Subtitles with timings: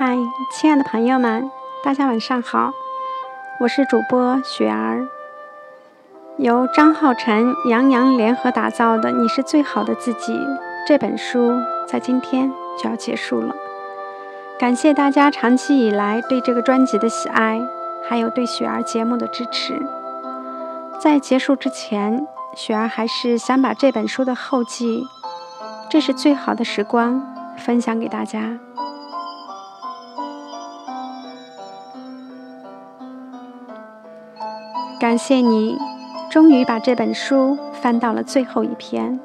[0.00, 0.16] 嗨，
[0.52, 1.50] 亲爱的朋友们，
[1.82, 2.70] 大家晚上好，
[3.58, 5.08] 我是主播雪儿。
[6.36, 10.34] 由张浩晨、杨洋联合打造的《你是最好的自己》
[10.86, 11.52] 这本书，
[11.84, 12.48] 在今天
[12.80, 13.56] 就要结束了。
[14.56, 17.60] 感谢大家长期以来对这个专辑的喜爱，
[18.08, 19.82] 还有对雪儿节目的支持。
[21.00, 25.04] 在结束之前，雪儿还是想把这本书的后记，
[25.90, 27.20] 这是最好的时光，
[27.56, 28.60] 分享给大家。
[34.98, 35.78] 感谢你，
[36.28, 39.20] 终于把这本书翻到了最后一篇。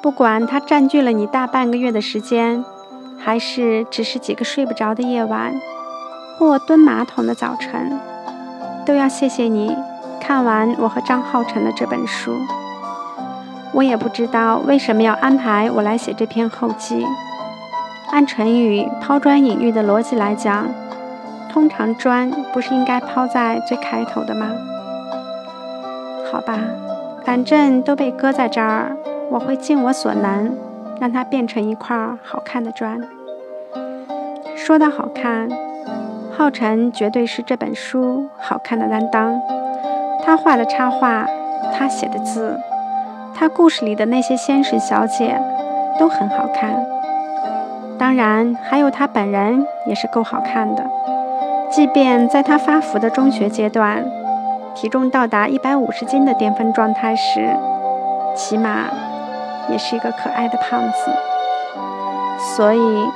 [0.00, 2.64] 不管它占据了你大半个月的时间，
[3.18, 5.52] 还是只是几个睡不着的夜晚，
[6.38, 7.98] 或蹲马桶的早晨，
[8.86, 9.76] 都要谢谢你
[10.20, 12.36] 看完我和张浩辰的这本书。
[13.72, 17.04] 我也不知道为什么要安排我来写这篇后记。
[18.12, 20.68] 按成语抛砖引玉的逻辑来讲。
[21.52, 24.50] 通常砖不是应该抛在最开头的吗？
[26.30, 26.58] 好吧，
[27.24, 28.96] 反正都被搁在这儿，
[29.30, 30.56] 我会尽我所能
[30.98, 32.98] 让它变成一块好看的砖。
[34.56, 35.50] 说到好看，
[36.34, 39.38] 浩辰绝对是这本书好看的担当。
[40.24, 41.26] 他画的插画，
[41.74, 42.58] 他写的字，
[43.34, 45.38] 他故事里的那些先生小姐
[45.98, 46.82] 都很好看。
[47.98, 50.82] 当然，还有他本人也是够好看的。
[51.72, 54.04] 即便在他发福的中学阶段，
[54.74, 57.56] 体重到达一百五十斤的巅峰状态时，
[58.36, 58.90] 起码
[59.70, 61.10] 也是一个可爱的胖子。
[62.54, 63.08] 所以，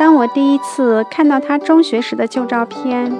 [0.00, 3.12] 当我第一次看到他中学时的旧照片，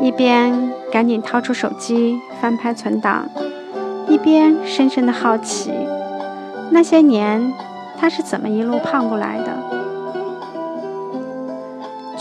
[0.00, 3.28] 一边赶紧掏出手机翻拍存档，
[4.08, 5.74] 一边深深的好奇，
[6.70, 7.52] 那些年
[7.98, 9.79] 他是怎么一路胖过来的。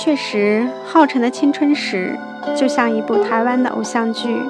[0.01, 2.17] 确实，浩辰的青春史
[2.55, 4.41] 就像一部台湾的偶像剧。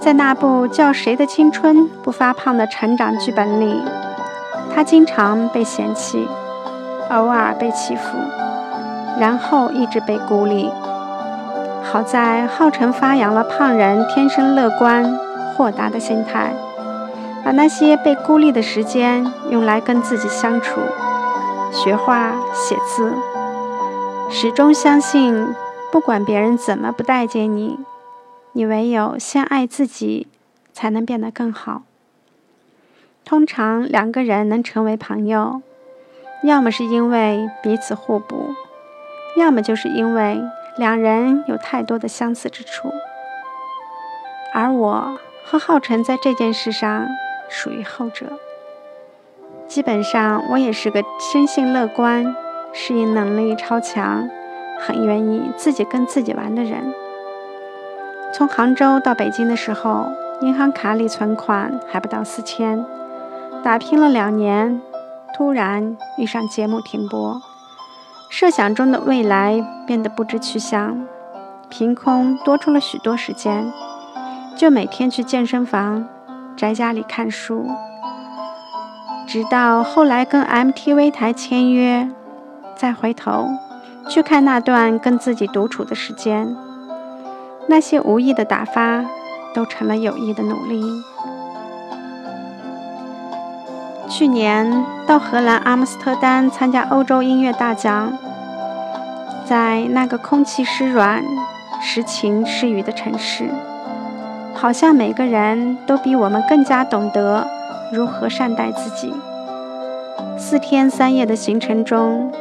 [0.00, 3.82] 在那部叫《谁的青春不发胖》的成长剧本里，
[4.74, 6.26] 他经常被嫌弃，
[7.10, 8.16] 偶尔被欺负，
[9.20, 10.70] 然后一直被孤立。
[11.82, 15.18] 好在浩辰发扬了胖人天生乐观、
[15.54, 16.54] 豁达的心态，
[17.44, 20.80] 把那些被孤立的时间用来跟自己相处，
[21.70, 23.12] 学画、写字。
[24.32, 25.54] 始终相信，
[25.90, 27.80] 不管别人怎么不待见你，
[28.52, 30.28] 你唯有先爱自己，
[30.72, 31.82] 才能变得更好。
[33.24, 35.60] 通常两个人能成为朋友，
[36.44, 38.54] 要么是因为彼此互补，
[39.36, 40.40] 要么就是因为
[40.78, 42.92] 两人有太多的相似之处。
[44.54, 47.08] 而我和浩辰在这件事上
[47.48, 48.38] 属于后者。
[49.66, 52.34] 基本上，我也是个生性乐观。
[52.72, 54.28] 适应能力超强，
[54.78, 56.94] 很愿意自己跟自己玩的人。
[58.32, 60.06] 从杭州到北京的时候，
[60.40, 62.84] 银行卡里存款还不到四千，
[63.62, 64.80] 打拼了两年，
[65.36, 67.42] 突然遇上节目停播，
[68.28, 71.04] 设想中的未来变得不知去向，
[71.68, 73.72] 凭空多出了许多时间，
[74.56, 76.06] 就每天去健身房，
[76.56, 77.66] 宅家里看书，
[79.26, 82.08] 直到后来跟 MTV 台签约。
[82.80, 83.46] 再回头
[84.08, 86.56] 去看那段跟自己独处的时间，
[87.66, 89.04] 那些无意的打发
[89.54, 90.82] 都成了有意的努力。
[94.08, 98.14] 去年到荷兰阿姆斯特丹参加欧洲音乐大奖，
[99.44, 101.22] 在那个空气湿软、
[101.82, 103.50] 时晴时雨的城市，
[104.54, 107.46] 好像每个人都比我们更加懂得
[107.92, 109.12] 如何善待自己。
[110.38, 112.32] 四天三夜的行程中。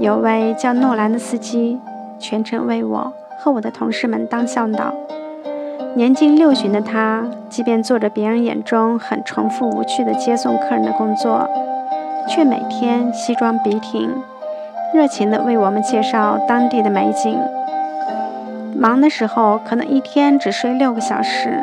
[0.00, 1.78] 有位叫诺兰的司机，
[2.18, 4.94] 全程为我和我的同事们当向导。
[5.94, 11.46] 年近六旬的他，即便做着别人眼中很重复无趣的接送客人的工作，
[12.26, 14.10] 却每天西装笔挺，
[14.94, 17.38] 热情地为我们介绍当地的美景。
[18.74, 21.62] 忙的时候，可能一天只睡六个小时，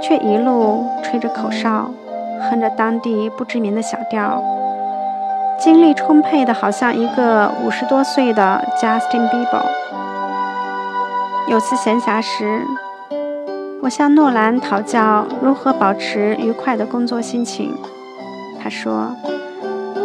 [0.00, 1.90] 却一路吹着口哨，
[2.48, 4.42] 哼着当地不知名的小调。
[5.62, 9.62] 精力充沛的，好像一个五十多岁的 Justin Bieber。
[11.46, 12.64] 有次闲暇时，
[13.80, 17.76] 我向诺兰讨教如何保持愉快的工作心情。
[18.60, 19.14] 他说：“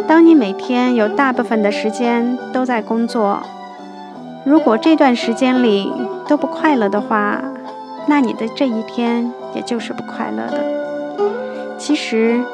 [0.06, 3.40] 当你每天有大部分的时间都在工作，
[4.44, 5.92] 如果这段时间里
[6.28, 7.42] 都不快乐的话，
[8.06, 10.64] 那你的这一天也就是不快乐的。
[11.76, 12.44] 其实，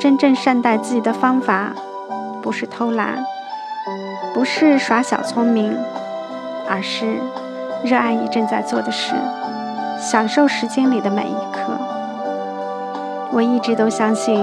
[0.00, 1.74] 真正善待自己的方法。”
[2.44, 3.24] 不是偷懒，
[4.34, 5.74] 不是耍小聪明，
[6.68, 7.16] 而是
[7.82, 9.14] 热爱你正在做的事，
[9.98, 11.72] 享受时间里的每一刻。
[13.32, 14.38] 我一直都相信，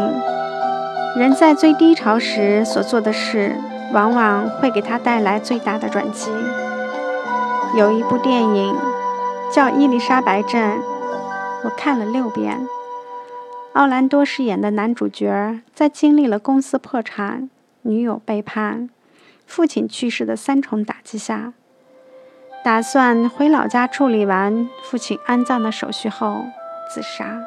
[1.15, 3.55] 人在最低潮时所做的事，
[3.93, 6.31] 往往会给他带来最大的转机。
[7.75, 8.75] 有一部电影
[9.53, 10.77] 叫《伊丽莎白镇》，
[11.63, 12.67] 我看了六遍。
[13.73, 17.47] 奥兰多饰演的男主角，在经历了公司破产、
[17.83, 18.89] 女友背叛。
[19.45, 21.51] 父亲去世的三重打击下，
[22.63, 26.45] 打算回老家处理完父亲安葬的手续后
[26.89, 27.41] 自杀。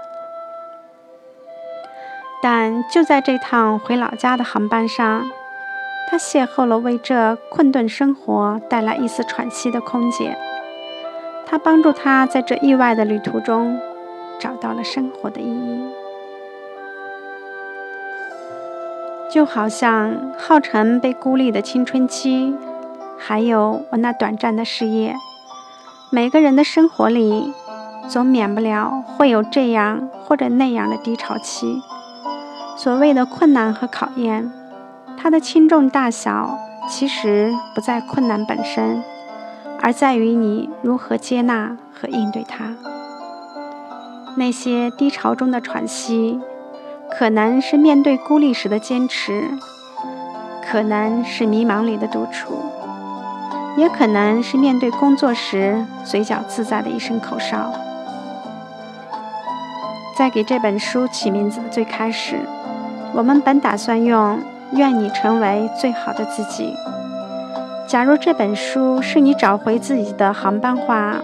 [2.43, 5.25] 但就在这趟回老家的航班上，
[6.11, 10.37] 他邂逅了为这困顿生活带来一丝喘息的空姐。
[11.47, 13.81] 他帮助他在这意外的旅途中
[14.39, 15.94] 找到了生活的意义。
[19.35, 22.55] 就好像浩辰被孤立的青春期，
[23.19, 25.17] 还有我那短暂的事业，
[26.09, 27.53] 每个人的生活里
[28.09, 31.83] 总免不了会有这样或者那样的低潮期。
[32.77, 34.53] 所谓的困难和考验，
[35.17, 36.57] 它的轻重大小
[36.89, 39.03] 其实不在困难本身，
[39.83, 42.77] 而在于你如何接纳和应对它。
[44.37, 46.39] 那些低潮中的喘息。
[47.17, 49.49] 可能是面对孤立时的坚持，
[50.69, 52.59] 可能是迷茫里的独处，
[53.77, 57.73] 也可能是面对工作时嘴角自在的一声口哨。
[60.17, 62.37] 在给这本书起名字的最开始，
[63.15, 64.41] 我们本打算用
[64.75, 66.75] “愿你成为最好的自己”。
[67.87, 71.21] 假如这本书是你找回自己的航班话，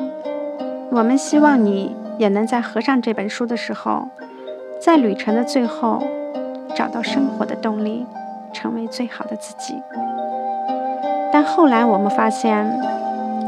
[0.92, 4.08] 我们希望你也能在合上这本书的时候。
[4.80, 6.02] 在旅程的最后，
[6.74, 8.06] 找到生活的动力，
[8.50, 9.74] 成为最好的自己。
[11.30, 12.80] 但后来我们发现，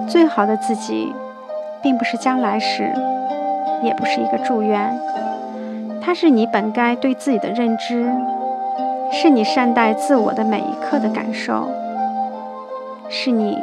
[0.07, 1.11] 最好的自己，
[1.83, 2.93] 并不是将来时，
[3.83, 4.95] 也不是一个祝愿，
[6.03, 8.07] 它是你本该对自己的认知，
[9.11, 11.67] 是你善待自我的每一刻的感受，
[13.09, 13.57] 是你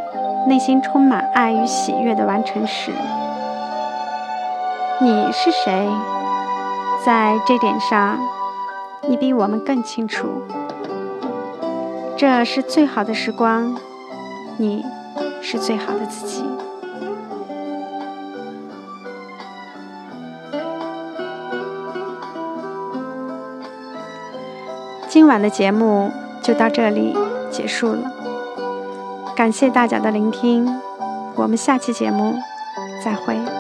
[0.48, 2.92] 内心充满爱与喜悦的完成时。
[5.00, 5.88] 你是谁？
[7.06, 8.20] 在这点上，
[9.08, 10.28] 你比我们更清楚。
[12.18, 13.76] 这是最好的时光，
[14.58, 14.86] 你
[15.42, 16.44] 是最好的自己。
[25.08, 26.12] 今晚的节目
[26.42, 27.18] 就到这里
[27.50, 28.12] 结束了，
[29.36, 30.80] 感谢大家的聆听，
[31.36, 32.36] 我们下期节目
[33.04, 33.59] 再会。